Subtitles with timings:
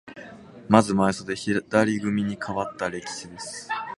[0.67, 3.69] まず前襟、左組にかわったレシキです。